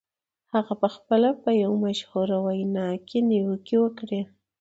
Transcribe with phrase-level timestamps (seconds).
[0.53, 1.29] هغه په خپله
[1.63, 4.21] یوه مشهوره وینا کې نیوکې وکړې